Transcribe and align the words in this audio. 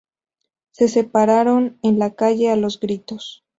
Se 0.71 0.87
separaron 0.87 1.77
en 1.83 1.99
la 1.99 2.15
calle, 2.15 2.49
a 2.49 2.55
los 2.55 2.79
gritos. 2.79 3.45